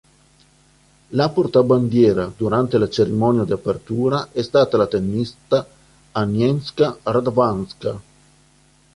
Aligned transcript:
La 1.11 1.31
portabandiera 1.31 2.25
durante 2.39 2.79
la 2.79 2.87
cerimonia 2.91 3.43
di 3.43 3.51
apertura 3.51 4.29
è 4.31 4.41
stata 4.41 4.75
la 4.75 4.87
tennista 4.87 5.63
Agnieszka 6.13 6.97
Radwańska. 7.05 7.99